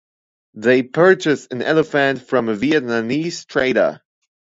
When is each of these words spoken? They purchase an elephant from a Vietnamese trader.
They 0.55 0.81
purchase 0.81 1.45
an 1.51 1.61
elephant 1.61 2.23
from 2.23 2.49
a 2.49 2.55
Vietnamese 2.55 3.45
trader. 3.45 4.01